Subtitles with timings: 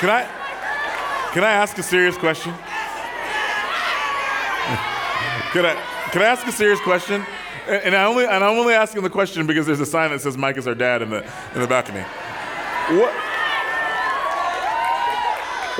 [0.00, 0.24] Can I,
[1.34, 2.54] can I ask a serious question?
[5.52, 5.74] Can I,
[6.10, 7.22] can I ask a serious question?
[7.68, 10.38] And, I only, and I'm only asking the question because there's a sign that says
[10.38, 11.22] Mike is our dad in the,
[11.54, 12.00] in the balcony.
[12.00, 13.12] What,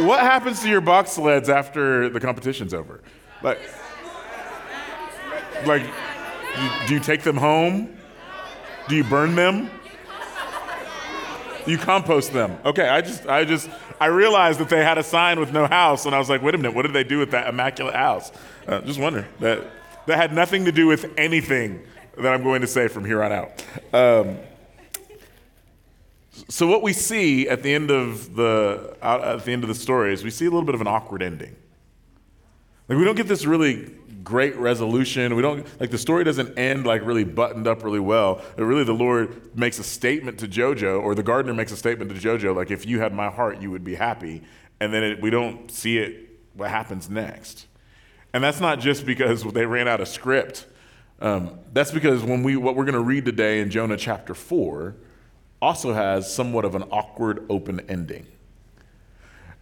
[0.06, 3.00] what happens to your box sleds after the competition's over?
[3.42, 3.58] Like,
[5.64, 5.86] like,
[6.86, 7.96] do you take them home?
[8.86, 9.70] Do you burn them?
[11.66, 12.58] You compost them.
[12.64, 13.68] Okay, I just, I just,
[14.00, 16.54] I realized that they had a sign with no house, and I was like, wait
[16.54, 18.32] a minute, what did they do with that immaculate house?
[18.66, 19.26] Uh, just wondering.
[19.40, 19.70] That,
[20.06, 21.82] that had nothing to do with anything
[22.16, 23.64] that I'm going to say from here on out.
[23.92, 24.38] Um,
[26.48, 30.12] so what we see at the end of the at the end of the story
[30.12, 31.54] is we see a little bit of an awkward ending.
[32.88, 35.34] Like we don't get this really great resolution.
[35.34, 38.42] We don't like the story doesn't end like really buttoned up really well.
[38.56, 42.10] But really, the Lord makes a statement to Jojo, or the gardener makes a statement
[42.10, 44.42] to Jojo, like if you had my heart, you would be happy.
[44.80, 46.28] And then it, we don't see it.
[46.54, 47.66] What happens next?
[48.32, 50.66] And that's not just because they ran out of script.
[51.20, 54.96] Um, that's because when we what we're going to read today in Jonah chapter four
[55.60, 58.26] also has somewhat of an awkward open ending.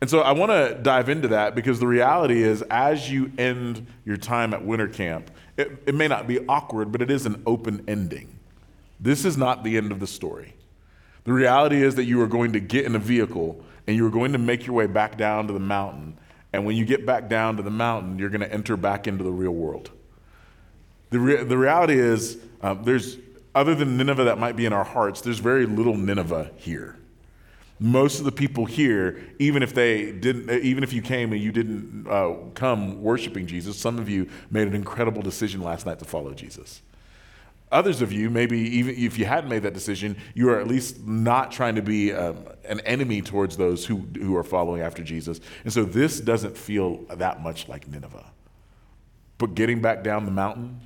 [0.01, 3.87] And so I want to dive into that because the reality is, as you end
[4.05, 7.43] your time at winter camp, it, it may not be awkward, but it is an
[7.47, 8.39] open ending.
[9.01, 10.55] This is not the end of the story.
[11.25, 14.11] The reality is that you are going to get in a vehicle and you are
[14.11, 16.17] going to make your way back down to the mountain.
[16.53, 19.25] And when you get back down to the mountain, you're going to enter back into
[19.25, 19.91] the real world.
[21.11, 23.17] The, re- the reality is, uh, there's,
[23.55, 26.98] other than Nineveh that might be in our hearts, there's very little Nineveh here.
[27.81, 31.53] Most of the people here, even if they didn't, even if you came and you
[31.53, 36.05] didn't uh, come worshiping Jesus, some of you made an incredible decision last night to
[36.05, 36.83] follow Jesus.
[37.71, 41.07] Others of you, maybe even if you hadn't made that decision, you are at least
[41.07, 45.39] not trying to be um, an enemy towards those who, who are following after Jesus.
[45.65, 48.25] And so this doesn't feel that much like Nineveh.
[49.37, 50.81] But getting back down the mountain,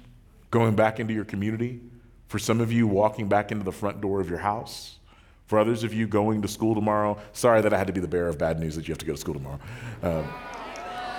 [0.50, 1.80] going back into your community,
[2.26, 4.98] for some of you, walking back into the front door of your house,
[5.46, 8.08] for others of you going to school tomorrow, sorry that I had to be the
[8.08, 9.60] bearer of bad news that you have to go to school tomorrow.
[10.02, 10.26] Um,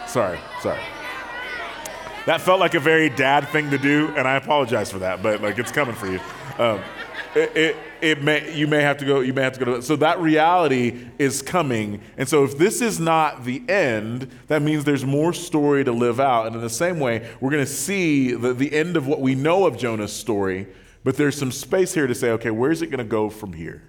[0.08, 0.82] sorry, sorry.
[2.26, 5.42] That felt like a very dad thing to do, and I apologize for that, but
[5.42, 6.20] like it's coming for you.
[6.58, 6.82] Um,
[7.36, 9.82] it, it, it, may, you may have to go, you may have to go to,
[9.82, 12.00] so that reality is coming.
[12.18, 16.20] And so if this is not the end, that means there's more story to live
[16.20, 16.48] out.
[16.48, 19.36] And in the same way, we're going to see the, the end of what we
[19.36, 20.68] know of Jonah's story,
[21.04, 23.82] but there's some space here to say, okay, where's it going to go from here?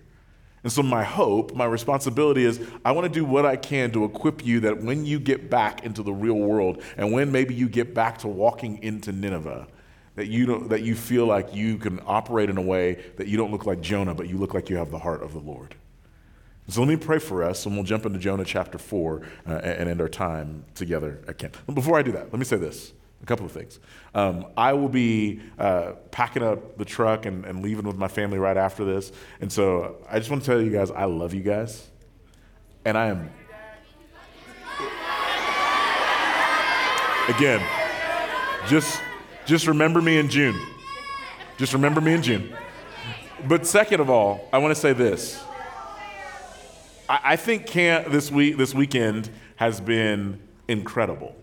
[0.64, 4.04] And so, my hope, my responsibility is I want to do what I can to
[4.04, 7.69] equip you that when you get back into the real world and when maybe you
[7.69, 9.69] get back to walking into Nineveh,
[10.16, 13.36] that you, don't, that you feel like you can operate in a way that you
[13.36, 15.75] don't look like Jonah, but you look like you have the heart of the Lord.
[16.69, 19.88] So let me pray for us, and we'll jump into Jonah chapter 4 uh, and
[19.88, 21.58] end our time together at camp.
[21.75, 22.92] Before I do that, let me say this
[23.22, 23.80] a couple of things.
[24.14, 28.38] Um, I will be uh, packing up the truck and, and leaving with my family
[28.38, 29.12] right after this.
[29.41, 31.88] And so I just want to tell you guys, I love you guys.
[32.84, 33.30] And I am.
[37.28, 37.66] Again,
[38.69, 39.00] just,
[39.46, 40.60] just remember me in June.
[41.56, 42.54] Just remember me in June.
[43.48, 45.42] But second of all, I want to say this.
[47.08, 51.34] I, I think camp this week, this weekend has been incredible.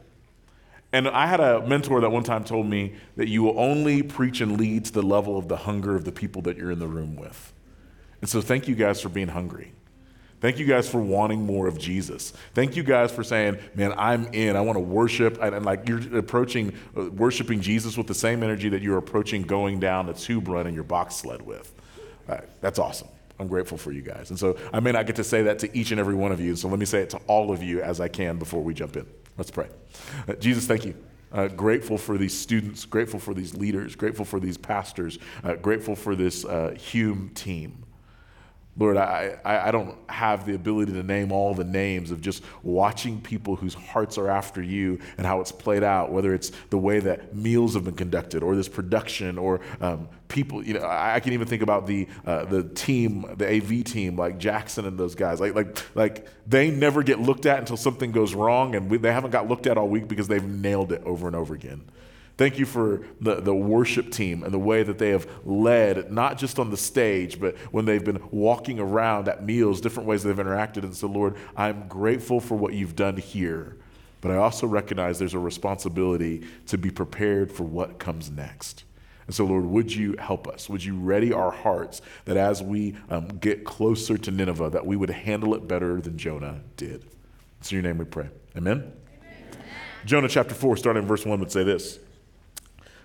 [0.93, 4.41] And I had a mentor that one time told me that you will only preach
[4.41, 6.87] and lead to the level of the hunger of the people that you're in the
[6.87, 7.53] room with.
[8.19, 9.73] And so thank you guys for being hungry.
[10.41, 12.33] Thank you guys for wanting more of Jesus.
[12.55, 14.55] Thank you guys for saying, man, I'm in.
[14.55, 15.37] I want to worship.
[15.39, 19.43] And, and like you're approaching uh, worshiping Jesus with the same energy that you're approaching
[19.43, 21.71] going down the tube run in your box sled with.
[22.27, 23.07] Uh, that's awesome.
[23.39, 24.31] I'm grateful for you guys.
[24.31, 26.39] And so I may not get to say that to each and every one of
[26.39, 26.55] you.
[26.55, 28.97] So let me say it to all of you as I can before we jump
[28.97, 29.05] in.
[29.37, 29.69] Let's pray.
[30.27, 30.95] Uh, Jesus, thank you.
[31.31, 35.95] Uh, grateful for these students, grateful for these leaders, grateful for these pastors, uh, grateful
[35.95, 37.85] for this uh, Hume team.
[38.77, 43.19] Lord, I, I, don't have the ability to name all the names of just watching
[43.19, 47.01] people whose hearts are after you and how it's played out, whether it's the way
[47.01, 50.63] that meals have been conducted or this production or um, people.
[50.65, 54.15] You know, I, I, can even think about the, uh, the team, the AV team,
[54.15, 55.41] like Jackson and those guys.
[55.41, 59.11] Like, like, like they never get looked at until something goes wrong, and we, they
[59.11, 61.81] haven't got looked at all week because they've nailed it over and over again.
[62.37, 66.37] Thank you for the, the worship team and the way that they have led, not
[66.37, 70.35] just on the stage, but when they've been walking around at meals, different ways they've
[70.35, 70.83] interacted.
[70.83, 73.77] And so, Lord, I'm grateful for what you've done here,
[74.21, 78.85] but I also recognize there's a responsibility to be prepared for what comes next.
[79.27, 80.67] And so, Lord, would you help us?
[80.67, 84.95] Would you ready our hearts that as we um, get closer to Nineveh, that we
[84.95, 87.05] would handle it better than Jonah did?
[87.59, 88.29] It's in your name we pray.
[88.57, 88.91] Amen?
[89.21, 89.57] Amen.
[90.05, 91.99] Jonah chapter 4, starting in verse 1, would say this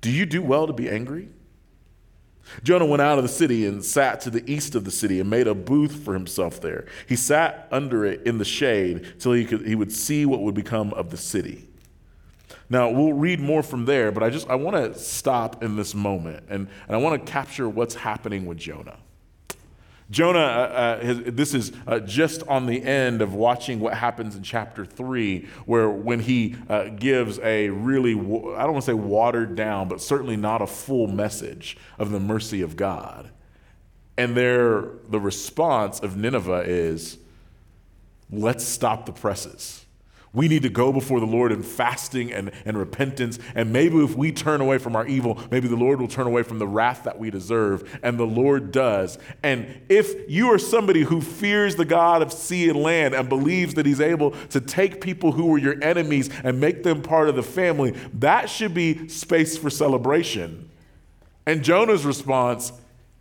[0.00, 1.28] Do you do well to be angry?
[2.62, 5.30] Jonah went out of the city and sat to the east of the city and
[5.30, 6.86] made a booth for himself there.
[7.06, 10.54] He sat under it in the shade till he, could, he would see what would
[10.54, 11.68] become of the city.
[12.68, 15.94] Now, we'll read more from there, but I just I want to stop in this
[15.94, 18.98] moment and, and I want to capture what's happening with Jonah.
[20.10, 24.34] Jonah, uh, uh, has, this is uh, just on the end of watching what happens
[24.34, 28.92] in chapter 3, where when he uh, gives a really, I don't want to say
[28.92, 33.30] watered down, but certainly not a full message of the mercy of God.
[34.18, 37.18] And there, the response of Nineveh is,
[38.30, 39.79] let's stop the presses.
[40.32, 43.40] We need to go before the Lord in fasting and, and repentance.
[43.56, 46.44] And maybe if we turn away from our evil, maybe the Lord will turn away
[46.44, 47.98] from the wrath that we deserve.
[48.04, 49.18] And the Lord does.
[49.42, 53.74] And if you are somebody who fears the God of sea and land and believes
[53.74, 57.34] that He's able to take people who were your enemies and make them part of
[57.34, 60.70] the family, that should be space for celebration.
[61.44, 62.72] And Jonah's response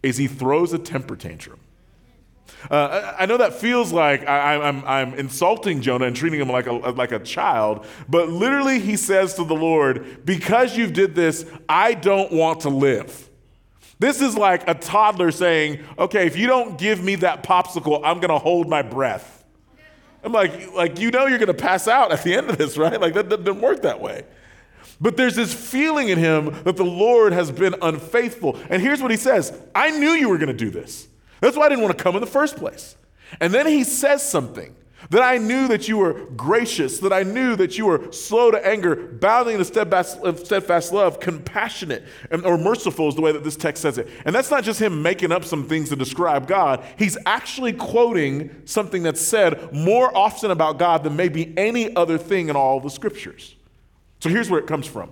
[0.03, 1.59] is he throws a temper tantrum.
[2.69, 6.73] Uh, I know that feels like I, am insulting Jonah and treating him like a,
[6.73, 11.93] like a child, but literally he says to the Lord, Because you did this, I
[11.93, 13.29] don't want to live.
[13.99, 18.19] This is like a toddler saying, Okay, if you don't give me that popsicle, I'm
[18.19, 19.37] going to hold my breath.
[20.23, 22.77] I'm like, like, you know you're going to pass out at the end of this,
[22.77, 22.99] right?
[22.99, 24.25] Like, that doesn't work that way.
[25.01, 28.59] But there's this feeling in him that the Lord has been unfaithful.
[28.69, 31.08] And here's what he says I knew you were going to do this.
[31.41, 32.95] That's why I didn't want to come in the first place.
[33.39, 34.75] And then he says something
[35.11, 38.67] that I knew that you were gracious, that I knew that you were slow to
[38.67, 42.03] anger, bounding in a steadfast, love, compassionate,
[42.43, 44.09] or merciful is the way that this text says it.
[44.25, 46.83] And that's not just him making up some things to describe God.
[46.97, 52.49] He's actually quoting something that's said more often about God than maybe any other thing
[52.49, 53.55] in all the scriptures.
[54.19, 55.11] So here's where it comes from.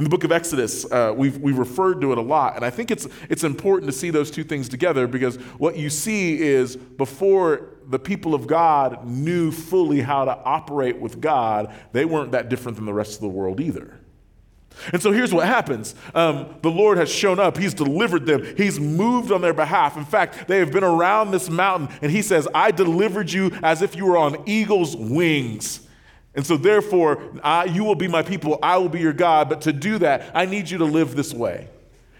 [0.00, 2.70] In the book of Exodus, uh, we've, we've referred to it a lot, and I
[2.70, 6.74] think it's, it's important to see those two things together because what you see is
[6.74, 12.48] before the people of God knew fully how to operate with God, they weren't that
[12.48, 14.00] different than the rest of the world either.
[14.90, 18.80] And so here's what happens um, the Lord has shown up, He's delivered them, He's
[18.80, 19.98] moved on their behalf.
[19.98, 23.82] In fact, they have been around this mountain, and He says, I delivered you as
[23.82, 25.86] if you were on eagle's wings.
[26.34, 29.48] And so, therefore, I, you will be my people, I will be your God.
[29.48, 31.68] But to do that, I need you to live this way.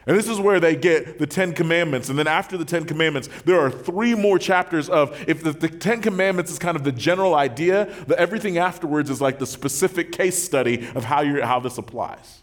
[0.06, 2.08] And this is where they get the Ten Commandments.
[2.08, 5.68] And then after the Ten Commandments, there are three more chapters of, if the, the
[5.68, 10.10] Ten Commandments is kind of the general idea, that everything afterwards is like the specific
[10.10, 12.40] case study of how, you how this applies.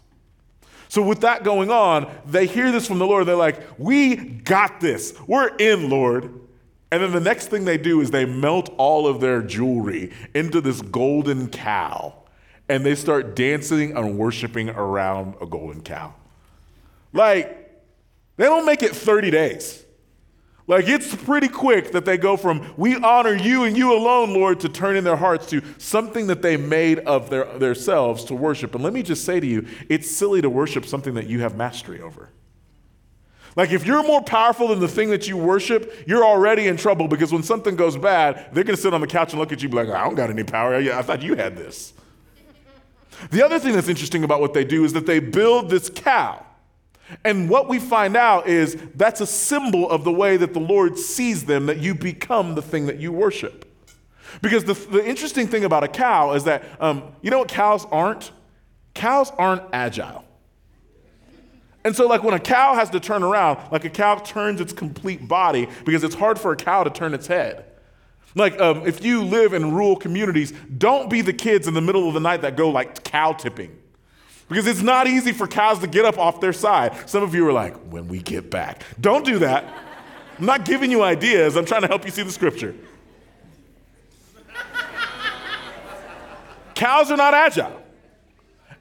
[0.88, 3.26] So, with that going on, they hear this from the Lord.
[3.26, 5.14] They're like, We got this.
[5.26, 6.47] We're in, Lord.
[6.90, 10.60] And then the next thing they do is they melt all of their jewelry into
[10.60, 12.14] this golden cow
[12.68, 16.14] and they start dancing and worshiping around a golden cow.
[17.12, 17.54] Like,
[18.36, 19.84] they don't make it 30 days.
[20.66, 24.60] Like, it's pretty quick that they go from, we honor you and you alone, Lord,
[24.60, 28.74] to turn in their hearts to something that they made of their, themselves to worship.
[28.74, 31.56] And let me just say to you, it's silly to worship something that you have
[31.56, 32.28] mastery over.
[33.58, 37.08] Like, if you're more powerful than the thing that you worship, you're already in trouble
[37.08, 39.64] because when something goes bad, they're going to sit on the couch and look at
[39.64, 40.76] you like, I don't got any power.
[40.76, 41.92] I thought you had this.
[43.32, 46.46] The other thing that's interesting about what they do is that they build this cow.
[47.24, 50.96] And what we find out is that's a symbol of the way that the Lord
[50.96, 53.64] sees them, that you become the thing that you worship.
[54.40, 57.84] Because the, the interesting thing about a cow is that, um, you know what cows
[57.90, 58.30] aren't?
[58.94, 60.24] Cows aren't agile.
[61.88, 64.74] And so, like when a cow has to turn around, like a cow turns its
[64.74, 67.64] complete body because it's hard for a cow to turn its head.
[68.34, 72.06] Like um, if you live in rural communities, don't be the kids in the middle
[72.06, 73.74] of the night that go like cow tipping.
[74.50, 77.08] Because it's not easy for cows to get up off their side.
[77.08, 78.82] Some of you are like, when we get back.
[79.00, 79.64] Don't do that.
[80.38, 82.74] I'm not giving you ideas, I'm trying to help you see the scripture.
[86.74, 87.80] cows are not agile.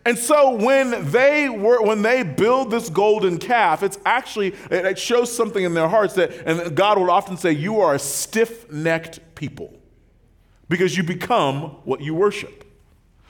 [0.07, 5.35] And so when they were when they build this golden calf, it's actually it shows
[5.35, 9.77] something in their hearts that and God will often say you are a stiff-necked people
[10.69, 12.63] because you become what you worship.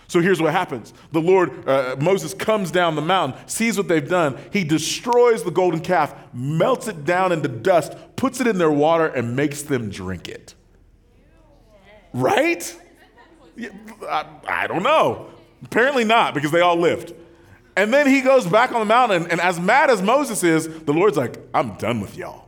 [0.08, 0.94] So here's what happens.
[1.14, 4.38] The Lord, uh, Moses comes down the mountain, sees what they've done.
[4.54, 9.08] He destroys the golden calf, melts it down into dust, puts it in their water,
[9.08, 10.54] and makes them drink it.
[12.14, 12.80] Right?
[14.08, 15.32] I, I don't know.
[15.64, 17.14] Apparently not, because they all lived.
[17.76, 20.94] And then he goes back on the mountain, and as mad as Moses is, the
[20.94, 22.48] Lord's like, I'm done with y'all.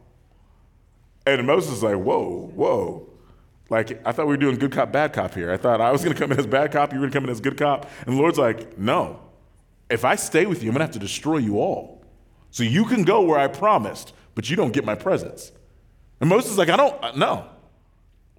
[1.25, 3.07] And Moses is like, whoa, whoa.
[3.69, 5.51] Like, I thought we were doing good cop, bad cop here.
[5.51, 7.29] I thought I was gonna come in as bad cop, you were gonna come in
[7.29, 7.87] as good cop.
[8.07, 9.19] And the Lord's like, no.
[9.89, 12.03] If I stay with you, I'm gonna have to destroy you all.
[12.49, 15.51] So you can go where I promised, but you don't get my presence.
[16.19, 17.45] And Moses is like, I don't, uh, no.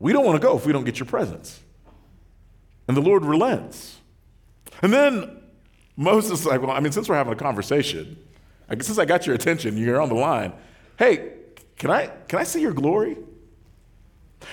[0.00, 1.60] We don't wanna go if we don't get your presence.
[2.88, 3.99] And the Lord relents.
[4.82, 5.42] And then
[5.96, 8.16] Moses is like, well, I mean, since we're having a conversation,
[8.68, 10.52] since I got your attention, you're on the line.
[10.98, 11.32] Hey,
[11.76, 13.16] can I, can I see your glory?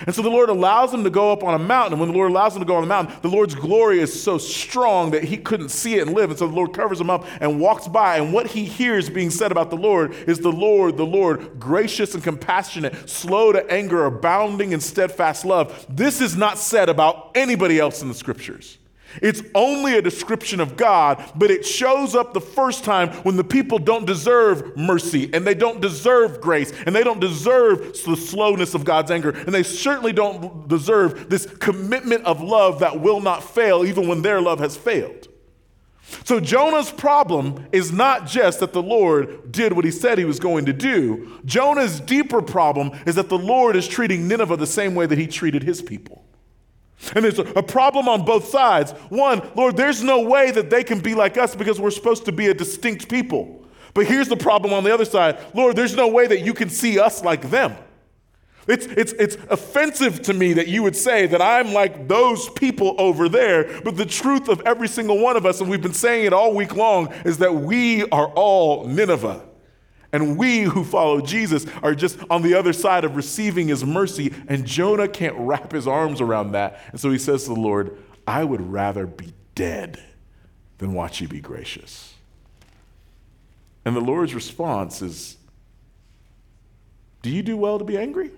[0.06, 1.94] And so the Lord allows him to go up on a mountain.
[1.94, 4.22] And when the Lord allows him to go on the mountain, the Lord's glory is
[4.22, 6.30] so strong that he couldn't see it and live.
[6.30, 8.18] And so the Lord covers him up and walks by.
[8.18, 12.14] And what he hears being said about the Lord is the Lord, the Lord, gracious
[12.14, 15.86] and compassionate, slow to anger, abounding in steadfast love.
[15.88, 18.77] This is not said about anybody else in the scriptures.
[19.22, 23.44] It's only a description of God, but it shows up the first time when the
[23.44, 28.74] people don't deserve mercy and they don't deserve grace and they don't deserve the slowness
[28.74, 33.42] of God's anger and they certainly don't deserve this commitment of love that will not
[33.42, 35.28] fail even when their love has failed.
[36.24, 40.40] So Jonah's problem is not just that the Lord did what he said he was
[40.40, 41.38] going to do.
[41.44, 45.26] Jonah's deeper problem is that the Lord is treating Nineveh the same way that he
[45.26, 46.17] treated his people.
[47.14, 48.90] And there's a problem on both sides.
[49.08, 52.32] One, Lord, there's no way that they can be like us because we're supposed to
[52.32, 53.64] be a distinct people.
[53.94, 56.68] But here's the problem on the other side Lord, there's no way that you can
[56.68, 57.76] see us like them.
[58.66, 62.94] It's, it's, it's offensive to me that you would say that I'm like those people
[62.98, 66.26] over there, but the truth of every single one of us, and we've been saying
[66.26, 69.47] it all week long, is that we are all Nineveh.
[70.12, 74.32] And we who follow Jesus are just on the other side of receiving his mercy.
[74.48, 76.80] And Jonah can't wrap his arms around that.
[76.92, 77.96] And so he says to the Lord,
[78.26, 80.02] I would rather be dead
[80.78, 82.14] than watch you be gracious.
[83.84, 85.36] And the Lord's response is,
[87.22, 88.30] Do you do well to be angry?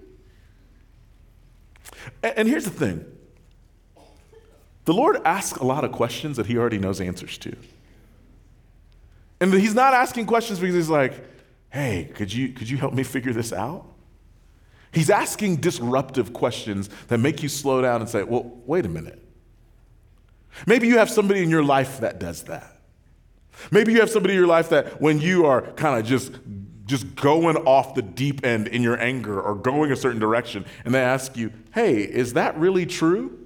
[2.23, 3.05] And here's the thing
[4.85, 7.55] the Lord asks a lot of questions that he already knows answers to.
[9.41, 11.30] And he's not asking questions because he's like,
[11.71, 13.87] hey, could you, could you help me figure this out?
[14.93, 19.23] He's asking disruptive questions that make you slow down and say, well, wait a minute.
[20.67, 22.81] Maybe you have somebody in your life that does that.
[23.71, 26.33] Maybe you have somebody in your life that when you are kind of just
[26.87, 30.93] just going off the deep end in your anger or going a certain direction and
[30.93, 33.39] they ask you, "Hey, is that really true?"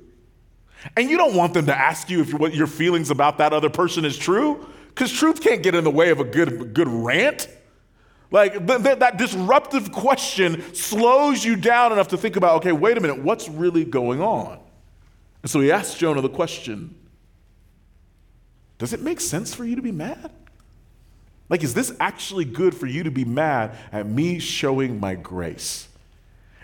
[0.97, 3.69] And you don't want them to ask you if what your feelings about that other
[3.69, 7.49] person is true, cuz truth can't get in the way of a good good rant.
[8.31, 12.97] Like th- th- that disruptive question slows you down enough to think about, okay, wait
[12.97, 14.59] a minute, what's really going on?
[15.43, 16.95] And so he asks Jonah the question
[18.79, 20.33] Does it make sense for you to be mad?
[21.49, 25.89] Like, is this actually good for you to be mad at me showing my grace?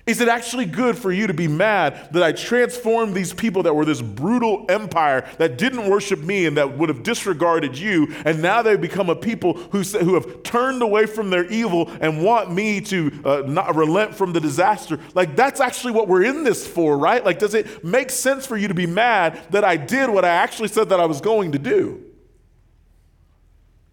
[0.06, 3.74] Is it actually good for you to be mad that I transformed these people that
[3.74, 8.40] were this brutal empire that didn't worship me and that would have disregarded you, and
[8.40, 12.50] now they've become a people who, who have turned away from their evil and want
[12.50, 14.98] me to uh, not relent from the disaster?
[15.14, 17.24] Like, that's actually what we're in this for, right?
[17.24, 20.30] Like, does it make sense for you to be mad that I did what I
[20.30, 22.02] actually said that I was going to do?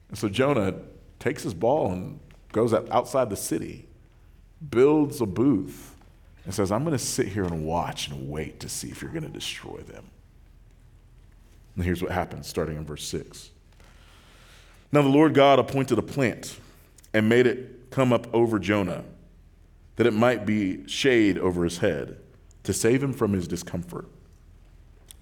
[0.07, 0.73] And so Jonah
[1.19, 2.21] takes his ball and
[2.53, 3.89] goes outside the city,
[4.69, 5.95] builds a booth
[6.47, 9.11] and says, I'm going to sit here and watch and wait to see if you're
[9.11, 10.05] going to destroy them.
[11.75, 13.51] And here's what happens, starting in verse 6.
[14.93, 16.57] Now the Lord God appointed a plant
[17.13, 19.03] and made it come up over Jonah,
[19.97, 22.17] that it might be shade over his head,
[22.63, 24.07] to save him from his discomfort.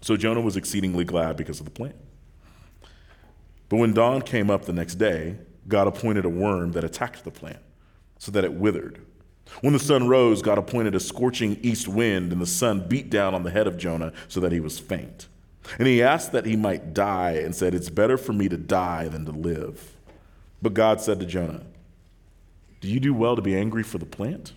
[0.01, 1.95] So Jonah was exceedingly glad because of the plant.
[3.67, 7.31] But when dawn came up the next day, God appointed a worm that attacked the
[7.31, 7.63] plant,
[8.19, 9.03] so that it withered.
[9.61, 13.33] When the sun rose, God appointed a scorching east wind, and the sun beat down
[13.33, 15.27] on the head of Jonah so that he was faint.
[15.79, 19.07] And he asked that he might die, and said, It's better for me to die
[19.07, 19.95] than to live.
[20.61, 21.63] But God said to Jonah,
[22.81, 24.53] Do you do well to be angry for the plant?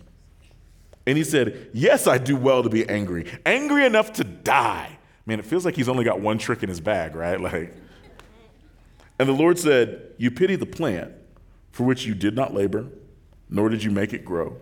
[1.05, 4.97] And he said, Yes, I do well to be angry, angry enough to die.
[5.25, 7.39] Man, it feels like he's only got one trick in his bag, right?
[7.49, 7.73] Like,
[9.17, 11.11] And the Lord said, You pity the plant
[11.71, 12.87] for which you did not labor,
[13.49, 14.57] nor did you make it grow,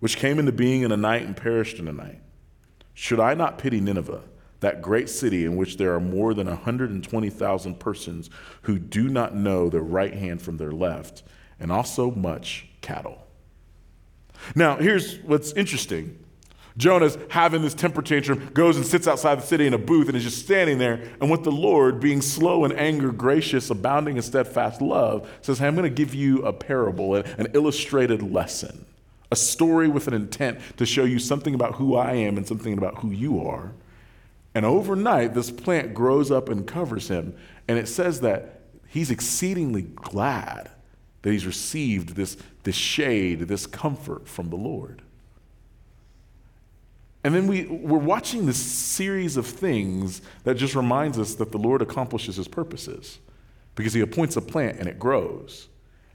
[0.00, 2.20] which came into being in a night and perished in a night.
[2.94, 4.22] Should I not pity Nineveh,
[4.60, 8.30] that great city in which there are more than 120,000 persons
[8.62, 11.22] who do not know their right hand from their left,
[11.60, 13.26] and also much cattle?
[14.54, 16.24] Now, here's what's interesting
[16.78, 20.16] Jonah's having this temper tantrum, goes and sits outside the city in a booth and
[20.16, 21.02] is just standing there.
[21.20, 25.66] And with the Lord, being slow in anger, gracious, abounding in steadfast love, says, Hey,
[25.66, 28.86] I'm going to give you a parable, an illustrated lesson,
[29.30, 32.76] a story with an intent to show you something about who I am and something
[32.76, 33.72] about who you are.
[34.54, 37.36] And overnight, this plant grows up and covers him.
[37.68, 40.70] And it says that he's exceedingly glad
[41.22, 45.02] that he's received this, this shade, this comfort from the Lord.
[47.24, 51.58] And then we, we're watching this series of things that just reminds us that the
[51.58, 53.18] Lord accomplishes his purposes
[53.74, 55.68] because he appoints a plant and it grows.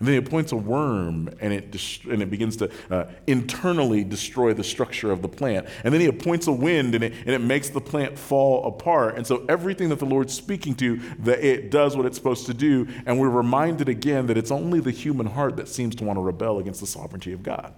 [0.04, 4.04] And then he appoints a worm and it, dest- and it begins to uh, internally
[4.04, 5.66] destroy the structure of the plant.
[5.86, 9.16] And then he appoints a wind and it, and it makes the plant fall apart.
[9.16, 12.54] And so everything that the Lord's speaking to, that it does what it's supposed to
[12.54, 12.86] do.
[13.06, 16.22] And we're reminded again that it's only the human heart that seems to want to
[16.22, 17.74] rebel against the sovereignty of God.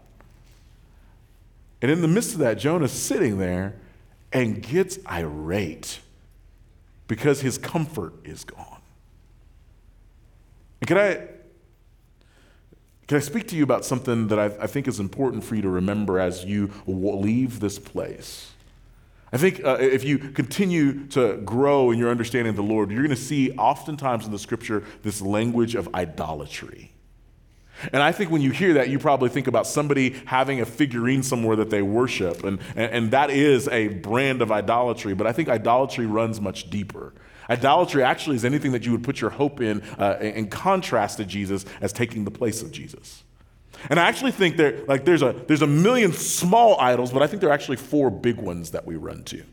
[1.84, 3.76] And in the midst of that, Jonah's sitting there
[4.34, 6.00] and gets irate
[7.08, 8.82] because his comfort is gone.
[10.82, 11.35] And can I,
[13.08, 15.62] can I speak to you about something that I, I think is important for you
[15.62, 18.52] to remember as you leave this place?
[19.32, 23.04] I think uh, if you continue to grow in your understanding of the Lord, you're
[23.04, 26.94] going to see oftentimes in the scripture this language of idolatry.
[27.92, 31.24] And I think when you hear that, you probably think about somebody having a figurine
[31.24, 32.44] somewhere that they worship.
[32.44, 35.14] And, and, and, that is a brand of idolatry.
[35.14, 37.14] But I think idolatry runs much deeper.
[37.50, 41.26] Idolatry actually is anything that you would put your hope in uh, in contrast to
[41.26, 43.24] Jesus as taking the place of Jesus.
[43.90, 47.28] And I actually think there, like there's a, there's a million small idols, but I
[47.28, 49.44] think there are actually four big ones that we run to.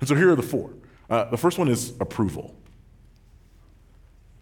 [0.00, 0.70] And so here are the four.
[1.08, 2.54] Uh, the first one is approval.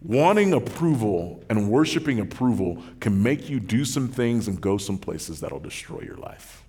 [0.01, 5.39] Wanting approval and worshiping approval can make you do some things and go some places
[5.39, 6.62] that'll destroy your life.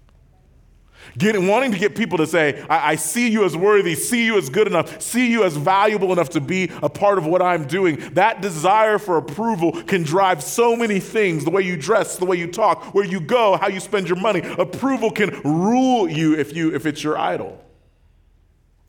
[1.16, 4.36] Getting, wanting to get people to say, I, I, see you as worthy, see you
[4.36, 7.66] as good enough, see you as valuable enough to be a part of what I'm
[7.66, 7.96] doing.
[8.14, 12.36] That desire for approval can drive so many things the way you dress, the way
[12.36, 14.40] you talk, where you go, how you spend your money.
[14.58, 17.64] Approval can rule you if, you, if it's your idol.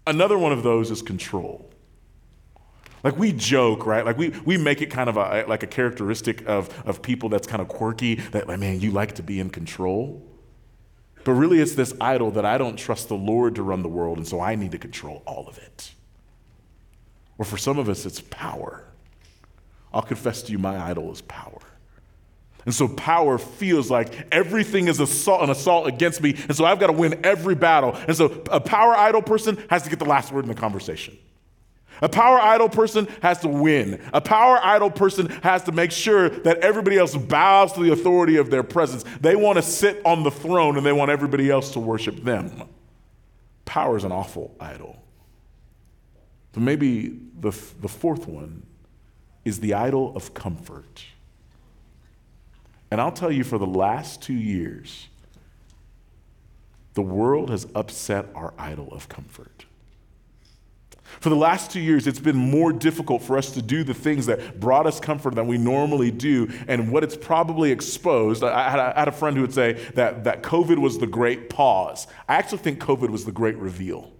[0.07, 1.69] Another one of those is control.
[3.03, 4.03] Like we joke, right?
[4.03, 7.45] Like we, we make it kind of a, like a characteristic of, of people that's
[7.45, 10.24] kind of quirky that, like, man, you like to be in control.
[11.25, 14.17] But really, it's this idol that I don't trust the Lord to run the world,
[14.17, 15.91] and so I need to control all of it.
[17.39, 18.85] Or for some of us, it's power.
[19.91, 21.59] I'll confess to you, my idol is power.
[22.65, 26.79] And so power feels like everything is assault, an assault against me, and so I've
[26.79, 27.95] got to win every battle.
[27.95, 31.17] And so a power idol person has to get the last word in the conversation.
[32.01, 34.01] A power idol person has to win.
[34.13, 38.37] A power idol person has to make sure that everybody else bows to the authority
[38.37, 39.05] of their presence.
[39.21, 42.63] They want to sit on the throne and they want everybody else to worship them.
[43.65, 45.01] Power is an awful idol.
[46.51, 48.65] But maybe the, the fourth one
[49.43, 51.05] is the idol of comfort.
[52.91, 55.07] And I'll tell you, for the last two years,
[56.93, 59.65] the world has upset our idol of comfort.
[61.19, 64.25] For the last two years, it's been more difficult for us to do the things
[64.25, 66.49] that brought us comfort than we normally do.
[66.67, 70.77] And what it's probably exposed, I had, a, friend who would say that, that COVID
[70.77, 72.07] was the great pause.
[72.27, 74.11] I actually think COVID was the great reveal.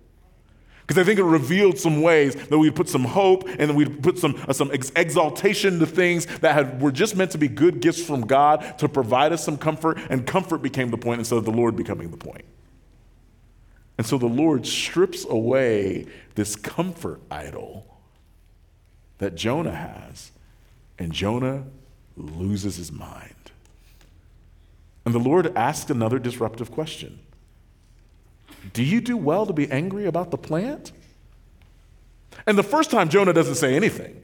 [0.87, 4.19] Because I think it revealed some ways that we'd put some hope and we'd put
[4.19, 7.81] some, uh, some ex- exaltation to things that had, were just meant to be good
[7.81, 11.45] gifts from God to provide us some comfort, and comfort became the point instead of
[11.45, 12.45] the Lord becoming the point.
[13.97, 16.05] And so the Lord strips away
[16.36, 17.86] this comfort idol
[19.19, 20.31] that Jonah has,
[20.99, 21.63] and Jonah
[22.17, 23.34] loses his mind.
[25.05, 27.19] And the Lord asks another disruptive question
[28.73, 30.91] Do you do well to be angry about the plant?
[32.45, 34.21] And the first time, Jonah doesn't say anything.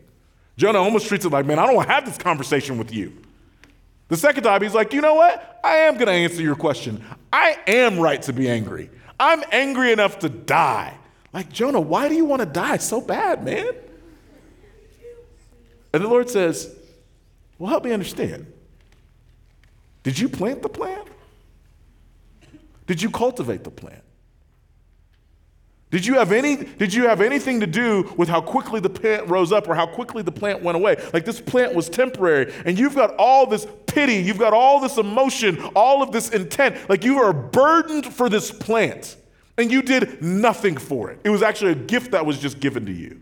[0.58, 3.14] Jonah almost treats it like, man, I don't want to have this conversation with you.
[4.10, 5.60] The second time, he's like, you know what?
[5.64, 7.04] I am going to answer your question.
[7.32, 8.90] I am right to be angry.
[9.22, 10.98] I'm angry enough to die.
[11.32, 13.72] Like, Jonah, why do you want to die so bad, man?
[15.94, 16.76] And the Lord says,
[17.60, 18.52] Well, help me understand.
[20.02, 21.08] Did you plant the plant?
[22.88, 24.02] Did you cultivate the plant?
[25.92, 29.30] Did you have any did you have anything to do with how quickly the plant
[29.30, 30.96] rose up or how quickly the plant went away?
[31.14, 34.98] Like this plant was temporary and you've got all this pity, you've got all this
[34.98, 36.90] emotion, all of this intent.
[36.90, 39.18] Like you are burdened for this plant
[39.58, 41.20] and you did nothing for it.
[41.26, 43.20] It was actually a gift that was just given to you.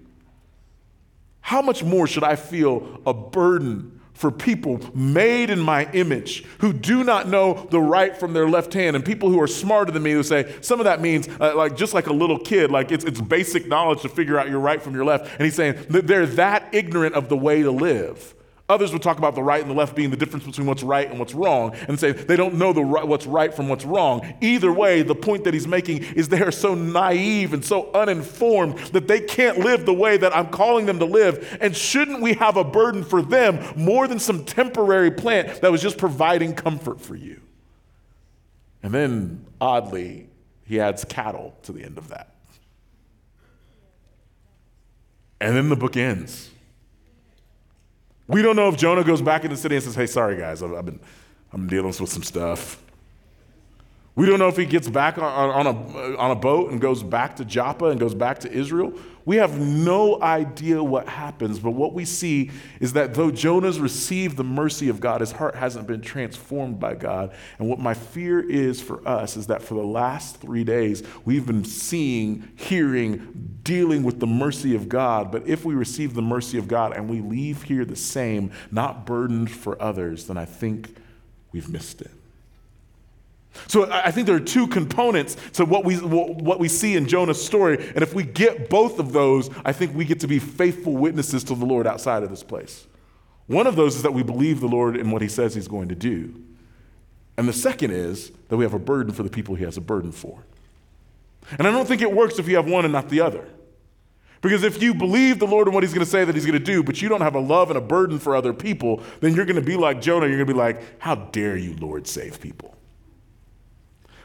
[1.41, 6.73] How much more should I feel a burden for people made in my image who
[6.73, 10.03] do not know the right from their left hand and people who are smarter than
[10.03, 12.91] me who say some of that means uh, like just like a little kid like
[12.91, 15.31] it's, it's basic knowledge to figure out your right from your left.
[15.35, 18.35] And he's saying they're that ignorant of the way to live
[18.69, 21.09] Others would talk about the right and the left being the difference between what's right
[21.09, 24.35] and what's wrong and say they don't know the right, what's right from what's wrong.
[24.41, 28.77] Either way, the point that he's making is they are so naive and so uninformed
[28.93, 31.57] that they can't live the way that I'm calling them to live.
[31.59, 35.81] And shouldn't we have a burden for them more than some temporary plant that was
[35.81, 37.41] just providing comfort for you?
[38.83, 40.29] And then, oddly,
[40.63, 42.35] he adds cattle to the end of that.
[45.41, 46.51] And then the book ends.
[48.29, 50.61] We don't know if Jonah goes back in the city and says, hey, sorry guys,
[50.61, 50.99] I've, been,
[51.51, 52.79] I'm dealing with some stuff.
[54.15, 57.01] We don't know if he gets back on, on, a, on a boat and goes
[57.01, 58.93] back to Joppa and goes back to Israel.
[59.29, 64.37] We have no idea what happens, but what we see is that though Jonah's received
[64.37, 67.35] the mercy of God, his heart hasn't been transformed by God.
[67.59, 71.45] And what my fear is for us is that for the last three days, we've
[71.45, 75.31] been seeing, hearing, dealing with the mercy of God.
[75.31, 79.05] But if we receive the mercy of God and we leave here the same, not
[79.05, 80.95] burdened for others, then I think
[81.51, 82.09] we've missed it.
[83.67, 87.43] So I think there are two components to what we, what we see in Jonah's
[87.43, 87.77] story.
[87.93, 91.43] And if we get both of those, I think we get to be faithful witnesses
[91.45, 92.87] to the Lord outside of this place.
[93.47, 95.89] One of those is that we believe the Lord in what he says he's going
[95.89, 96.41] to do.
[97.37, 99.81] And the second is that we have a burden for the people he has a
[99.81, 100.43] burden for.
[101.57, 103.47] And I don't think it works if you have one and not the other.
[104.41, 106.57] Because if you believe the Lord and what he's going to say that he's going
[106.57, 109.35] to do, but you don't have a love and a burden for other people, then
[109.35, 110.27] you're going to be like Jonah.
[110.27, 112.75] You're going to be like, How dare you, Lord, save people?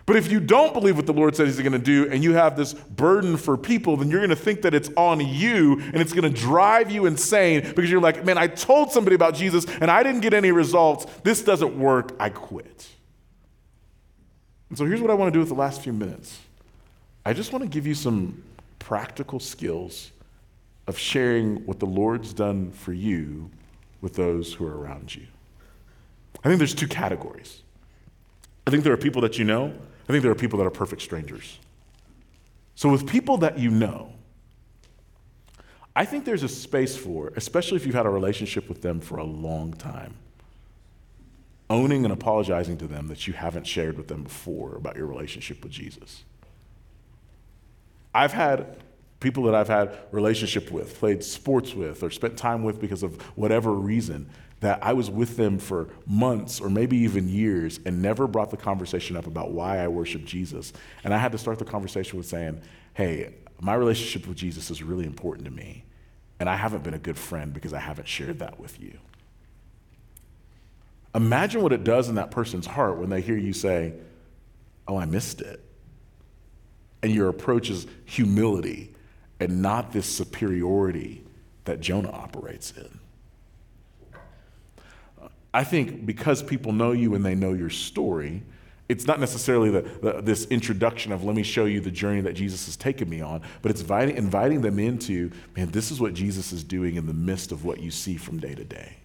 [0.07, 2.35] But if you don't believe what the Lord says He's going to do and you
[2.35, 5.97] have this burden for people, then you're going to think that it's on you and
[5.97, 9.65] it's going to drive you insane because you're like, man, I told somebody about Jesus
[9.81, 11.07] and I didn't get any results.
[11.23, 12.15] This doesn't work.
[12.21, 12.89] I quit.
[14.69, 16.39] And so here's what I want to do with the last few minutes
[17.25, 18.43] I just want to give you some
[18.79, 20.11] practical skills
[20.87, 23.51] of sharing what the Lord's done for you
[24.03, 25.27] with those who are around you.
[26.45, 27.63] I think there's two categories.
[28.67, 29.73] I think there are people that you know
[30.05, 31.59] I think there are people that are perfect strangers.
[32.75, 34.13] So, with people that you know,
[35.97, 39.17] I think there's a space for, especially if you've had a relationship with them for
[39.17, 40.15] a long time,
[41.71, 45.63] owning and apologizing to them that you haven't shared with them before about your relationship
[45.63, 46.25] with Jesus.
[48.13, 48.77] I've had
[49.21, 53.21] people that I've had relationship with, played sports with, or spent time with because of
[53.37, 54.29] whatever reason
[54.65, 58.57] that I was with them for months or maybe even years and never brought the
[58.57, 60.73] conversation up about why I worship Jesus.
[61.05, 62.63] And I had to start the conversation with saying,
[62.95, 65.85] hey, my relationship with Jesus is really important to me.
[66.41, 68.97] And I haven't been a good friend because I haven't shared that with you.
[71.15, 73.93] Imagine what it does in that person's heart when they hear you say,
[74.89, 75.63] Oh, I missed it.
[77.03, 78.95] And your approach is humility
[79.41, 81.23] and not this superiority
[81.67, 83.01] that Jonah operates in.
[85.55, 88.43] I think because people know you and they know your story,
[88.89, 92.35] it's not necessarily the, the, this introduction of let me show you the journey that
[92.35, 96.13] Jesus has taken me on, but it's inviting, inviting them into, man, this is what
[96.13, 98.97] Jesus is doing in the midst of what you see from day to day.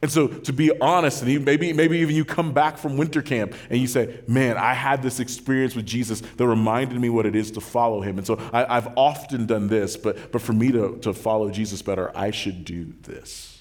[0.00, 3.54] And so, to be honest, and maybe, maybe even you come back from winter camp
[3.68, 7.36] and you say, Man, I had this experience with Jesus that reminded me what it
[7.36, 8.16] is to follow him.
[8.16, 11.82] And so, I, have often done this, but, but for me to, to follow Jesus
[11.82, 13.59] better, I should do this.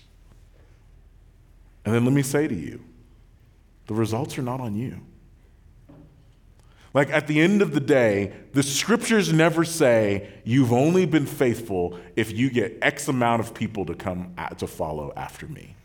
[1.85, 2.83] And then let me say to you
[3.87, 5.01] the results are not on you.
[6.93, 11.99] Like at the end of the day, the scriptures never say you've only been faithful
[12.15, 15.75] if you get X amount of people to come to follow after me.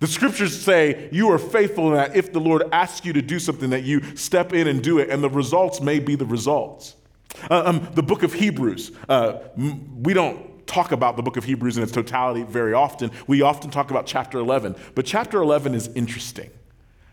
[0.00, 3.38] The scriptures say you are faithful in that if the Lord asks you to do
[3.38, 6.96] something, that you step in and do it, and the results may be the results.
[7.48, 11.76] Uh, um, the book of Hebrews, uh, we don't talk about the book of Hebrews
[11.76, 13.10] in its totality very often.
[13.26, 14.76] We often talk about chapter 11.
[14.94, 16.50] But chapter 11 is interesting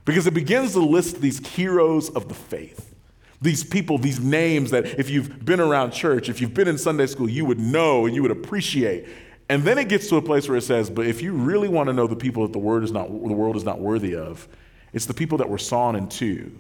[0.06, 2.96] because it begins to list these heroes of the faith.
[3.42, 7.06] These people, these names that if you've been around church, if you've been in Sunday
[7.06, 9.08] school, you would know and you would appreciate.
[9.48, 11.88] And then it gets to a place where it says, but if you really want
[11.88, 14.48] to know the people that the, word is not, the world is not worthy of,
[14.94, 16.52] it's the people that were sawn in two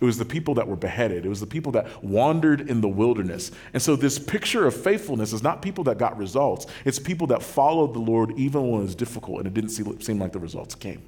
[0.00, 1.24] It was the people that were beheaded.
[1.24, 3.50] It was the people that wandered in the wilderness.
[3.72, 7.42] And so, this picture of faithfulness is not people that got results, it's people that
[7.42, 10.74] followed the Lord even when it was difficult and it didn't seem like the results
[10.74, 11.02] came.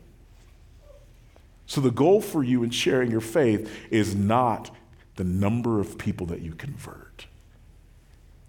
[1.66, 4.74] So, the goal for you in sharing your faith is not
[5.16, 7.26] the number of people that you convert,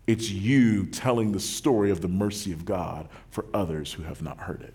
[0.05, 4.37] it's you telling the story of the mercy of God for others who have not
[4.39, 4.73] heard it.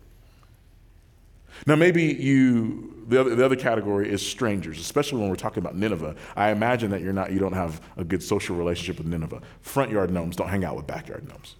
[1.66, 5.76] Now, maybe you, the other, the other category is strangers, especially when we're talking about
[5.76, 6.16] Nineveh.
[6.36, 9.40] I imagine that you're not, you don't have a good social relationship with Nineveh.
[9.60, 11.56] Front yard gnomes don't hang out with backyard gnomes.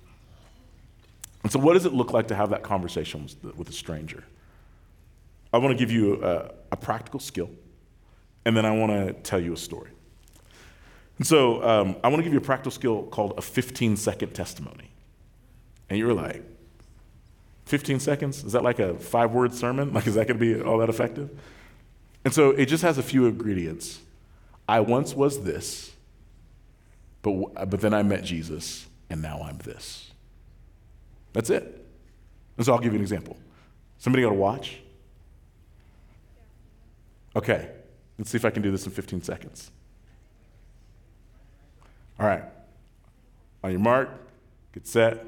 [1.43, 4.25] And so, what does it look like to have that conversation with, with a stranger?
[5.53, 7.51] I want to give you a, a, practical skill,
[8.45, 9.91] and then I want to tell you a story.
[11.19, 14.33] And so, um, I want to give you a practical skill called a 15 second
[14.35, 14.91] testimony.
[15.91, 16.43] And you're like,
[17.67, 18.45] 15 seconds?
[18.45, 19.93] Is that like a five word sermon?
[19.95, 21.31] Like, is that going to be all that effective?
[22.25, 24.01] And so it just has a few ingredients.
[24.69, 25.93] I once was this,
[27.23, 30.11] but, but then I met Jesus, and now I'm this.
[31.33, 31.85] That's it.
[32.57, 33.37] And so I'll give you an example.
[33.99, 34.79] Somebody got a watch?
[37.35, 37.71] Okay,
[38.19, 39.71] let's see if I can do this in 15 seconds.
[42.21, 42.45] All right.
[43.65, 44.11] On your mark,
[44.73, 45.25] get set,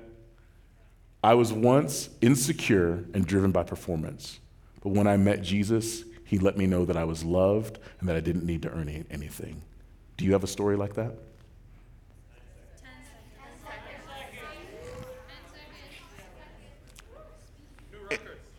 [1.24, 4.40] I was once insecure and driven by performance,
[4.82, 8.14] but when I met Jesus, he let me know that I was loved and that
[8.14, 9.62] I didn't need to earn anything.
[10.18, 11.14] Do you have a story like that?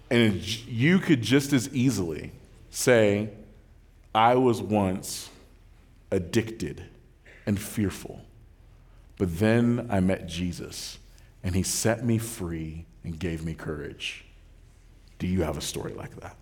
[0.10, 0.34] And
[0.68, 2.32] you could just as easily
[2.72, 3.30] say,
[4.16, 5.30] I was once
[6.10, 6.84] addicted
[7.46, 8.26] and fearful,
[9.20, 10.98] but then I met Jesus
[11.46, 14.26] and he set me free and gave me courage.
[15.20, 16.36] Do you have a story like that?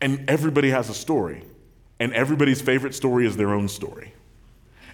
[0.00, 1.44] And everybody has a story,
[2.00, 4.12] and everybody's favorite story is their own story.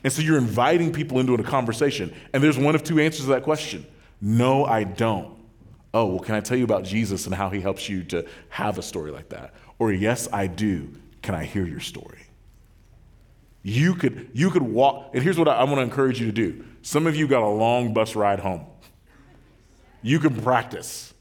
[0.05, 3.31] And so you're inviting people into a conversation, and there's one of two answers to
[3.33, 3.87] that question
[4.21, 5.35] No, I don't.
[5.95, 8.77] Oh, well, can I tell you about Jesus and how he helps you to have
[8.77, 9.55] a story like that?
[9.79, 10.91] Or, yes, I do.
[11.23, 12.22] Can I hear your story?
[13.63, 16.33] You could, you could walk, and here's what I, I want to encourage you to
[16.33, 16.65] do.
[16.83, 18.67] Some of you got a long bus ride home.
[20.03, 21.15] You can practice.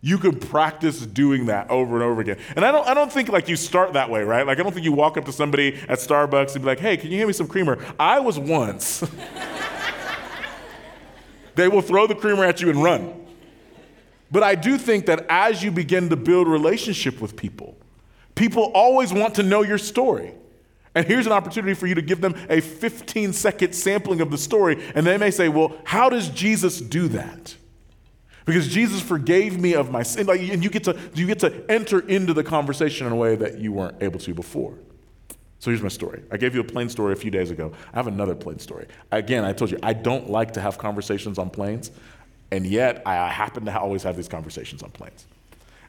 [0.00, 2.38] You can practice doing that over and over again.
[2.54, 4.46] And I don't, I don't think like you start that way, right?
[4.46, 6.96] Like I don't think you walk up to somebody at Starbucks and be like, hey,
[6.96, 7.84] can you hand me some creamer?
[7.98, 9.00] I was once.
[11.56, 13.26] they will throw the creamer at you and run.
[14.30, 17.76] But I do think that as you begin to build relationship with people,
[18.36, 20.34] people always want to know your story.
[20.98, 24.36] And here's an opportunity for you to give them a 15 second sampling of the
[24.36, 24.82] story.
[24.96, 27.54] And they may say, Well, how does Jesus do that?
[28.44, 30.26] Because Jesus forgave me of my sin.
[30.26, 33.36] Like, and you get, to, you get to enter into the conversation in a way
[33.36, 34.76] that you weren't able to before.
[35.60, 36.24] So here's my story.
[36.32, 37.72] I gave you a plane story a few days ago.
[37.92, 38.88] I have another plane story.
[39.12, 41.92] Again, I told you, I don't like to have conversations on planes,
[42.50, 45.28] and yet I happen to always have these conversations on planes.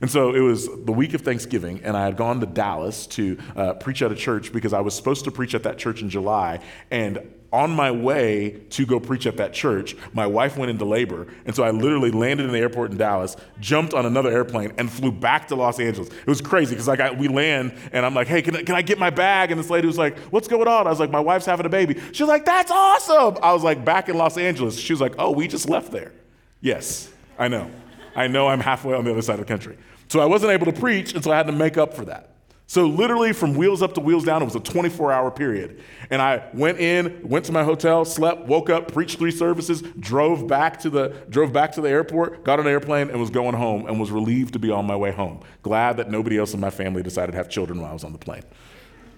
[0.02, 3.38] And so it was the week of Thanksgiving, and I had gone to Dallas to
[3.56, 6.10] uh, preach at a church because I was supposed to preach at that church in
[6.10, 6.60] July.
[6.90, 7.20] And
[7.52, 11.28] on my way to go preach at that church, my wife went into labor.
[11.46, 14.90] And so I literally landed in the airport in Dallas, jumped on another airplane, and
[14.90, 16.10] flew back to Los Angeles.
[16.10, 18.82] It was crazy because like we land, and I'm like, hey, can I, can I
[18.82, 19.52] get my bag?
[19.52, 20.86] And this lady was like, what's going on?
[20.86, 22.00] I was like, my wife's having a baby.
[22.12, 23.38] She's like, that's awesome.
[23.42, 24.78] I was like, back in Los Angeles.
[24.78, 26.14] She was like, oh, we just left there.
[26.62, 27.70] Yes, I know.
[28.16, 29.78] I know I'm halfway on the other side of the country.
[30.08, 32.36] So I wasn't able to preach, and so I had to make up for that.
[32.70, 35.82] So literally from wheels up to wheels down, it was a 24 hour period.
[36.12, 40.46] And I went in, went to my hotel, slept, woke up, preached three services, drove
[40.46, 43.56] back to the drove back to the airport, got on an airplane, and was going
[43.56, 45.42] home and was relieved to be on my way home.
[45.64, 48.12] Glad that nobody else in my family decided to have children while I was on
[48.12, 48.44] the plane.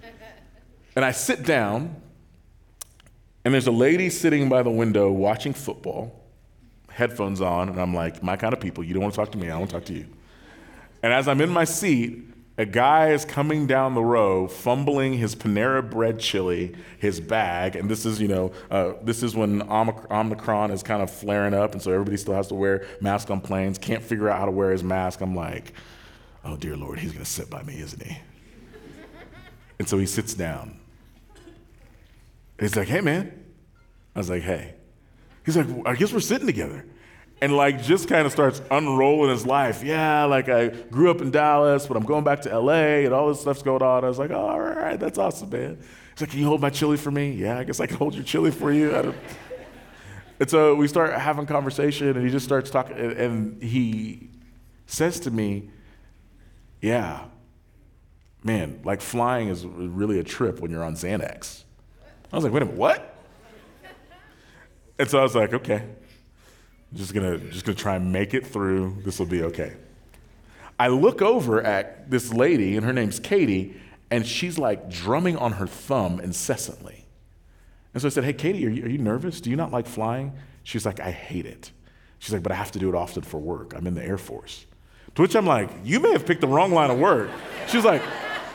[0.96, 1.94] and I sit down,
[3.44, 6.21] and there's a lady sitting by the window watching football,
[6.94, 9.38] headphones on, and I'm like, my kind of people, you don't want to talk to
[9.38, 10.06] me, I want to talk to you.
[11.02, 15.34] And as I'm in my seat, a guy is coming down the row, fumbling his
[15.34, 20.70] Panera bread chili, his bag, and this is, you know, uh, this is when Omicron
[20.70, 23.78] is kind of flaring up, and so everybody still has to wear masks on planes.
[23.78, 25.22] Can't figure out how to wear his mask.
[25.22, 25.72] I'm like,
[26.44, 28.18] oh dear Lord, he's to sit by me, isn't he?
[29.78, 30.78] and so he sits down.
[32.60, 33.38] he's like, hey man.
[34.14, 34.74] I was like, hey.
[35.44, 36.84] He's like, I guess we're sitting together
[37.42, 39.82] and like just kind of starts unrolling his life.
[39.82, 43.28] Yeah, like I grew up in Dallas, but I'm going back to LA and all
[43.28, 44.04] this stuff's going on.
[44.04, 45.76] I was like, all right, that's awesome, man.
[46.12, 47.32] He's like, can you hold my chili for me?
[47.32, 48.94] Yeah, I guess I can hold your chili for you.
[50.40, 54.30] and so we start having conversation, and he just starts talking, and he
[54.86, 55.68] says to me,
[56.80, 57.24] yeah,
[58.44, 61.64] man, like flying is really a trip when you're on Xanax.
[62.32, 63.11] I was like, wait a minute, what?
[65.02, 68.46] And so I was like, okay, I'm just gonna just gonna try and make it
[68.46, 68.98] through.
[69.04, 69.72] This will be okay.
[70.78, 73.74] I look over at this lady, and her name's Katie,
[74.12, 77.04] and she's like drumming on her thumb incessantly.
[77.92, 79.40] And so I said, Hey, Katie, are you, are you nervous?
[79.40, 80.34] Do you not like flying?
[80.62, 81.72] She's like, I hate it.
[82.20, 83.74] She's like, But I have to do it often for work.
[83.76, 84.66] I'm in the Air Force.
[85.16, 87.28] To which I'm like, You may have picked the wrong line of work.
[87.66, 88.02] She's like,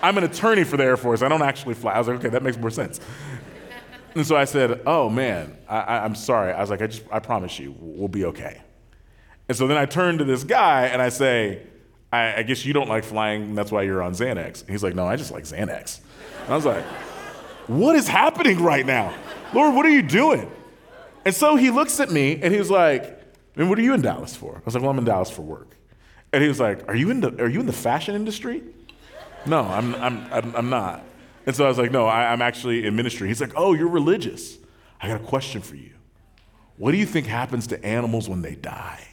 [0.01, 1.21] I'm an attorney for the Air Force.
[1.21, 1.91] I don't actually fly.
[1.91, 3.01] I was like, Okay, that makes more sense.
[4.17, 6.51] And so I said, Oh man, I, am sorry.
[6.51, 8.61] I was like, I just, I promise you, we'll be okay.
[9.47, 11.61] And so then I turn to this guy and I say,
[12.11, 14.61] I, I guess you don't like flying, and that's why you're on Xanax.
[14.61, 15.99] And he's like, No, I just like Xanax.
[16.43, 16.83] And I was like,
[17.67, 19.13] What is happening right now?
[19.53, 20.51] Lord, what are you doing?
[21.23, 23.21] And so he looks at me and he's like,
[23.55, 24.55] and what are you in Dallas for?
[24.55, 25.75] I was like, well, I'm in Dallas for work.
[26.31, 28.63] And he was like, are you in the, are you in the fashion industry?
[29.45, 31.03] No, I'm, I'm, I'm, I'm not.
[31.47, 33.27] And so I was like, no, I, I'm actually in ministry.
[33.27, 34.57] He's like, oh, you're religious.
[35.01, 35.93] I got a question for you.
[36.77, 39.07] What do you think happens to animals when they die?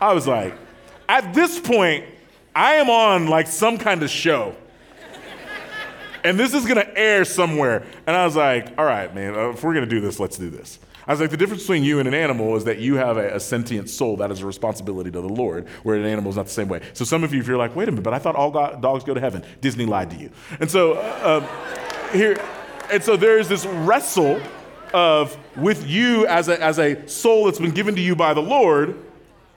[0.00, 0.54] I was like,
[1.08, 2.06] at this point,
[2.56, 4.56] I am on like some kind of show
[6.24, 7.84] and this is gonna air somewhere.
[8.06, 10.50] And I was like, all right, man, uh, if we're gonna do this, let's do
[10.50, 10.78] this.
[11.10, 13.34] I was like, the difference between you and an animal is that you have a,
[13.34, 16.46] a, sentient soul that is a responsibility to the Lord, where an animal is not
[16.46, 16.82] the same way.
[16.92, 19.02] So some of you, if you're like, wait a minute, but I thought all dogs
[19.02, 20.30] go to heaven, Disney lied to you.
[20.60, 22.40] And so uh, um, here,
[22.92, 24.40] and so there's this wrestle
[24.94, 28.42] of with you as a, as a soul that's been given to you by the
[28.42, 28.96] Lord.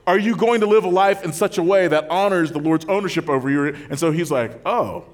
[0.07, 2.85] Are you going to live a life in such a way that honors the Lord's
[2.85, 3.75] ownership over you?
[3.91, 5.05] And so he's like, oh,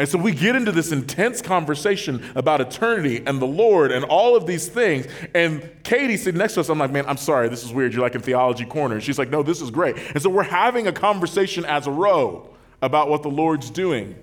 [0.00, 4.34] and so we get into this intense conversation about eternity and the Lord and all
[4.34, 5.06] of these things.
[5.34, 7.92] And Katie sitting next to us, I'm like, man, I'm sorry, this is weird.
[7.92, 8.94] You're like in theology corner.
[8.94, 9.98] And she's like, no, this is great.
[10.14, 12.48] And so we're having a conversation as a row
[12.80, 14.14] about what the Lord's doing.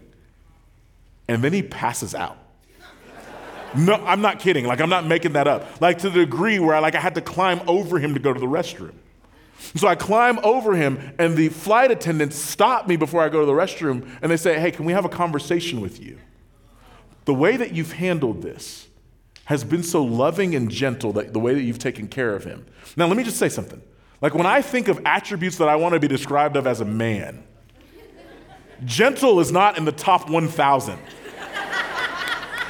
[1.28, 2.40] And then he passes out.
[3.76, 4.66] No, I'm not kidding.
[4.66, 5.80] Like, I'm not making that up.
[5.80, 8.34] Like, to the degree where I, like, I had to climb over him to go
[8.34, 8.96] to the restroom.
[9.76, 13.46] So I climb over him, and the flight attendants stop me before I go to
[13.46, 16.18] the restroom, and they say, Hey, can we have a conversation with you?
[17.26, 18.88] The way that you've handled this
[19.46, 22.66] has been so loving and gentle, that the way that you've taken care of him.
[22.96, 23.82] Now, let me just say something.
[24.22, 26.86] Like, when I think of attributes that I want to be described of as a
[26.86, 27.44] man,
[28.86, 31.00] gentle is not in the top 1,000.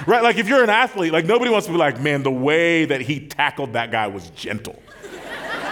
[0.06, 0.23] right?
[0.23, 3.02] Like, if you're an athlete, like, nobody wants to be like, man, the way that
[3.02, 4.82] he tackled that guy was gentle.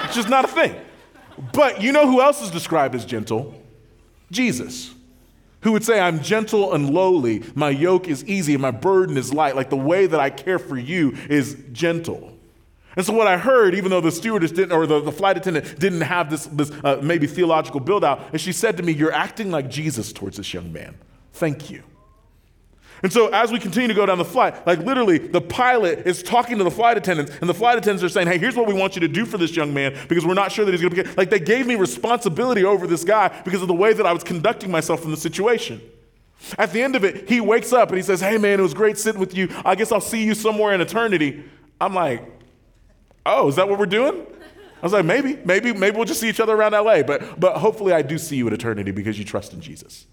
[0.06, 0.76] It's just not a thing.
[1.54, 3.62] But you know who else is described as gentle?
[4.32, 4.94] Jesus,
[5.62, 9.34] who would say, I'm gentle and lowly, my yoke is easy, and my burden is
[9.34, 9.56] light.
[9.56, 12.32] Like the way that I care for you is gentle.
[12.96, 15.80] And so, what I heard, even though the stewardess didn't, or the, the flight attendant
[15.80, 19.12] didn't have this, this uh, maybe theological build out, and she said to me, You're
[19.12, 20.96] acting like Jesus towards this young man.
[21.34, 21.84] Thank you.
[23.06, 26.24] And so as we continue to go down the flight, like literally the pilot is
[26.24, 28.74] talking to the flight attendants, and the flight attendants are saying, hey, here's what we
[28.74, 31.04] want you to do for this young man because we're not sure that he's gonna
[31.04, 34.12] be like they gave me responsibility over this guy because of the way that I
[34.12, 35.84] was conducting myself in the situation.
[36.58, 38.74] At the end of it, he wakes up and he says, Hey man, it was
[38.74, 39.50] great sitting with you.
[39.64, 41.44] I guess I'll see you somewhere in eternity.
[41.80, 42.28] I'm like,
[43.24, 44.26] Oh, is that what we're doing?
[44.82, 47.04] I was like, maybe, maybe, maybe we'll just see each other around LA.
[47.04, 50.08] But but hopefully I do see you in eternity because you trust in Jesus.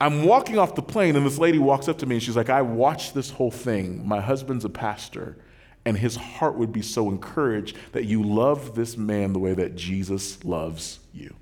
[0.00, 2.50] I'm walking off the plane, and this lady walks up to me and she's like,
[2.50, 4.06] I watched this whole thing.
[4.06, 5.36] My husband's a pastor,
[5.84, 9.74] and his heart would be so encouraged that you love this man the way that
[9.74, 11.34] Jesus loves you.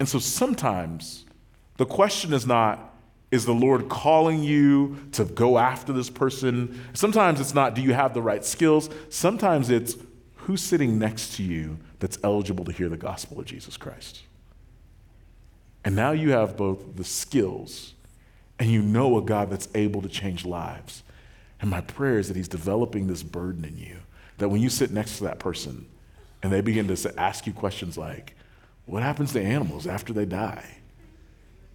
[0.00, 1.24] And so sometimes
[1.76, 2.94] the question is not,
[3.30, 6.80] is the Lord calling you to go after this person?
[6.94, 8.90] Sometimes it's not, do you have the right skills?
[9.08, 9.96] Sometimes it's,
[10.34, 14.22] who's sitting next to you that's eligible to hear the gospel of Jesus Christ?
[15.86, 17.94] And now you have both the skills
[18.58, 21.04] and you know a God that's able to change lives.
[21.60, 23.98] And my prayer is that He's developing this burden in you
[24.38, 25.86] that when you sit next to that person
[26.42, 28.34] and they begin to ask you questions like,
[28.86, 30.78] What happens to animals after they die?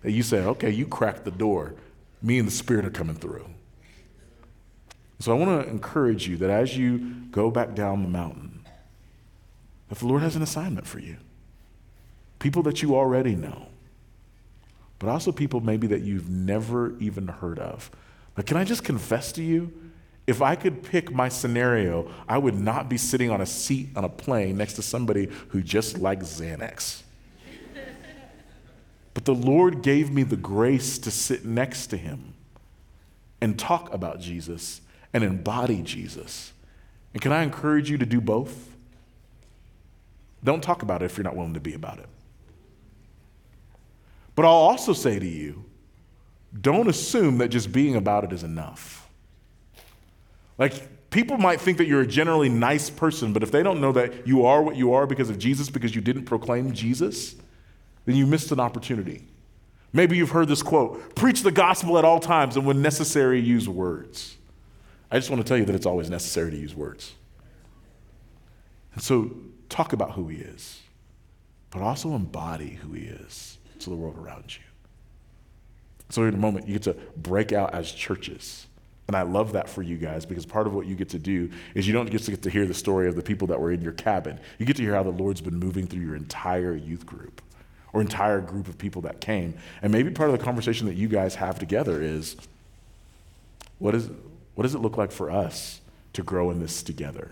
[0.02, 1.76] That you say, Okay, you cracked the door.
[2.22, 3.46] Me and the Spirit are coming through.
[5.20, 6.98] So I want to encourage you that as you
[7.32, 8.66] go back down the mountain,
[9.88, 11.16] that the Lord has an assignment for you.
[12.40, 13.68] People that you already know
[15.02, 17.90] but also people maybe that you've never even heard of.
[18.36, 19.74] But can I just confess to you?
[20.28, 24.06] If I could pick my scenario, I would not be sitting on a seat on
[24.06, 27.02] a plane next to somebody who just likes Xanax.
[29.16, 32.36] but the Lord gave me the grace to sit next to him
[33.42, 34.82] and talk about Jesus
[35.14, 36.54] and embody Jesus.
[37.14, 38.70] And can I encourage you to do both?
[40.44, 42.08] Don't talk about it if you're not willing to be about it.
[44.42, 45.66] But I'll also say to you,
[46.60, 49.08] don't assume that just being about it is enough.
[50.58, 53.92] Like, people might think that you're a generally nice person, but if they don't know
[53.92, 57.36] that you are what you are because of Jesus, because you didn't proclaim Jesus,
[58.06, 59.28] then you missed an opportunity.
[59.94, 63.70] Maybe you've heard this quote preach the gospel at all times and when necessary, use
[63.70, 64.38] words.
[65.12, 67.14] I just want to tell you that it's always necessary to use words.
[68.96, 69.36] And so,
[69.70, 70.82] talk about who he is,
[71.70, 74.64] but also embody who he is to the world around you.
[76.10, 78.68] So, in a moment, you get to break out as churches.
[79.08, 81.50] And I love that for you guys because part of what you get to do
[81.76, 83.82] is you don't just get to hear the story of the people that were in
[83.82, 84.40] your cabin.
[84.58, 87.42] You get to hear how the Lord's been moving through your entire youth group
[87.92, 89.56] or entire group of people that came.
[89.82, 92.38] And maybe part of the conversation that you guys have together is
[93.80, 94.10] what, is,
[94.56, 95.82] what does it look like for us
[96.14, 97.32] to grow in this together?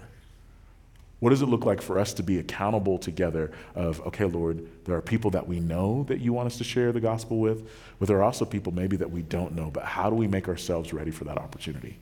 [1.19, 4.95] What does it look like for us to be accountable together of, okay, Lord, there
[4.95, 8.07] are people that we know that you want us to share the gospel with, but
[8.07, 10.93] there are also people maybe that we don't know, but how do we make ourselves
[10.93, 11.99] ready for that opportunity?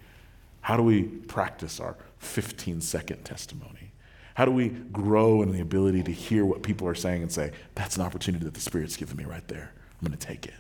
[0.62, 3.92] How do we practice our 15 second testimony?
[4.36, 7.54] How do we grow in the ability to hear what people are saying and say,
[7.74, 9.72] that's an opportunity that the Spirit's given me right there.
[10.00, 10.54] I'm going to take it.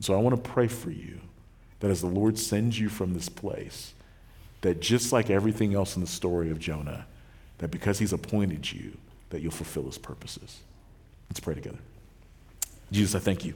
[0.00, 1.20] So I want to pray for you
[1.80, 3.92] that as the Lord sends you from this place,
[4.62, 7.04] that just like everything else in the story of Jonah,
[7.58, 8.96] that because he's appointed you,
[9.30, 10.60] that you'll fulfill his purposes.
[11.28, 11.78] Let's pray together.
[12.92, 13.54] Jesus, I thank you.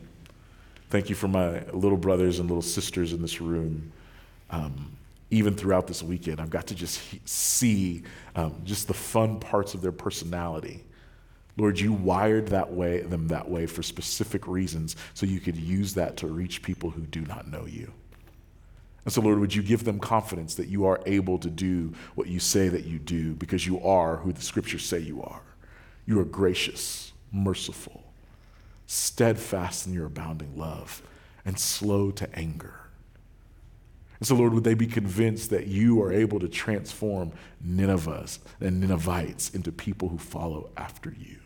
[0.90, 3.92] Thank you for my little brothers and little sisters in this room.
[4.50, 4.92] Um,
[5.30, 8.02] even throughout this weekend, I've got to just see
[8.34, 10.84] um, just the fun parts of their personality.
[11.58, 15.94] Lord, you wired that way, them that way for specific reasons so you could use
[15.94, 17.92] that to reach people who do not know you.
[19.08, 22.28] And so, Lord, would you give them confidence that you are able to do what
[22.28, 25.40] you say that you do because you are who the scriptures say you are?
[26.04, 28.12] You are gracious, merciful,
[28.86, 31.00] steadfast in your abounding love,
[31.46, 32.74] and slow to anger.
[34.18, 37.32] And so, Lord, would they be convinced that you are able to transform
[37.66, 41.38] Ninevehs and Ninevites into people who follow after you?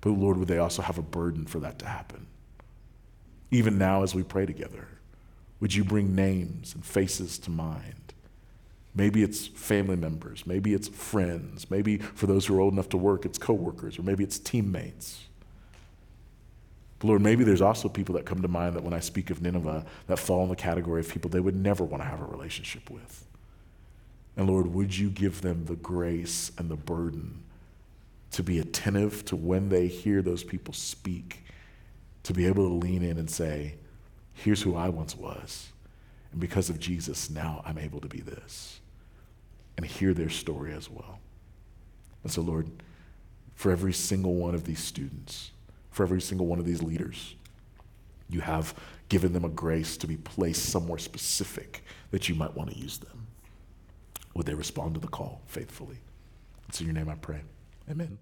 [0.00, 2.26] But, Lord, would they also have a burden for that to happen?
[3.52, 4.88] Even now, as we pray together.
[5.60, 7.94] Would you bring names and faces to mind?
[8.94, 12.96] Maybe it's family members, maybe it's friends, maybe for those who are old enough to
[12.96, 15.24] work, it's coworkers, or maybe it's teammates.
[16.98, 19.40] But Lord, maybe there's also people that come to mind that when I speak of
[19.40, 22.24] Nineveh that fall in the category of people they would never want to have a
[22.24, 23.24] relationship with.
[24.36, 27.42] And Lord, would you give them the grace and the burden
[28.32, 31.44] to be attentive to when they hear those people speak,
[32.24, 33.74] to be able to lean in and say,
[34.44, 35.72] Here's who I once was.
[36.30, 38.80] And because of Jesus, now I'm able to be this.
[39.76, 41.18] And hear their story as well.
[42.22, 42.70] And so, Lord,
[43.54, 45.50] for every single one of these students,
[45.90, 47.34] for every single one of these leaders,
[48.30, 48.74] you have
[49.08, 52.98] given them a grace to be placed somewhere specific that you might want to use
[52.98, 53.26] them.
[54.34, 55.98] Would they respond to the call faithfully?
[56.68, 57.40] It's in your name I pray.
[57.90, 58.18] Amen.